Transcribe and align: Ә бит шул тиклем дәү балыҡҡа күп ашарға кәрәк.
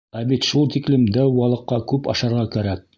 Ә 0.19 0.21
бит 0.29 0.47
шул 0.51 0.65
тиклем 0.77 1.05
дәү 1.19 1.37
балыҡҡа 1.37 1.81
күп 1.93 2.13
ашарға 2.17 2.51
кәрәк. 2.59 2.87